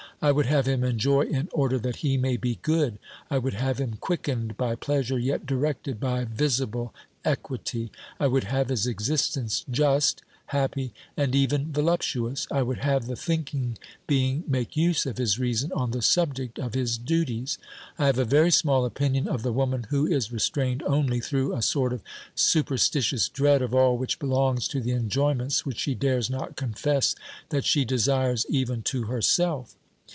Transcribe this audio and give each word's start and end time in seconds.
I 0.23 0.31
would 0.31 0.45
have 0.45 0.67
him 0.67 0.83
enjoy 0.83 1.21
in 1.21 1.49
order 1.51 1.79
that 1.79 1.95
he 2.05 2.15
may 2.15 2.37
be 2.37 2.59
good; 2.61 2.99
I 3.31 3.39
would 3.39 3.55
have 3.55 3.79
him 3.79 3.95
quickened 3.99 4.55
by 4.55 4.75
pleasure, 4.75 5.17
yet 5.17 5.47
directed 5.47 5.99
by 5.99 6.25
visible 6.25 6.93
equity; 7.25 7.91
I 8.19 8.27
would 8.27 8.43
have 8.43 8.69
his 8.69 8.85
existence 8.85 9.65
just, 9.71 10.21
happy 10.45 10.93
and 11.17 11.33
even 11.33 11.73
voluptuous. 11.73 12.45
I 12.51 12.61
would 12.61 12.77
have 12.81 13.07
the 13.07 13.15
thinking 13.15 13.79
being 14.05 14.43
make 14.47 14.77
use 14.77 15.07
of 15.07 15.17
his 15.17 15.39
reason 15.39 15.71
on 15.71 15.89
the 15.89 16.03
subject 16.03 16.59
of 16.59 16.75
his 16.75 16.99
duties. 16.99 17.57
I 17.97 18.05
have 18.05 18.19
a 18.19 18.23
very 18.23 18.51
small 18.51 18.85
opinion 18.85 19.27
of 19.27 19.41
the 19.41 19.51
woman 19.51 19.87
who 19.89 20.05
is 20.05 20.31
restrained 20.31 20.83
only 20.83 21.19
through 21.19 21.55
a 21.55 21.63
sort 21.63 21.93
of 21.93 22.03
superstitious 22.35 23.27
dread 23.27 23.63
of 23.63 23.73
all 23.73 23.97
which 23.97 24.19
belongs 24.19 24.67
to 24.67 24.81
the 24.81 24.91
enjoyments 24.91 25.65
which 25.65 25.79
she 25.79 25.95
dares 25.95 26.29
not 26.29 26.55
confess 26.57 27.15
that 27.49 27.65
she 27.65 27.83
desires 27.85 28.45
even 28.49 28.83
to 28.83 29.05
herself. 29.05 29.73